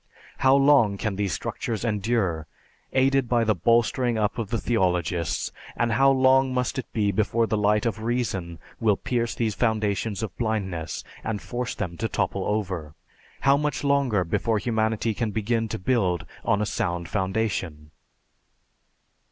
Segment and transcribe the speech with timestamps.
[0.39, 2.47] How long can these structures endure,
[2.91, 7.45] aided by the bolstering up of the theologists, and how long must it be before
[7.45, 12.45] the light of reason will pierce these foundations of blindness and force them to topple
[12.45, 12.95] over?
[13.41, 17.91] How much longer before humanity can begin to build on a sound foundation?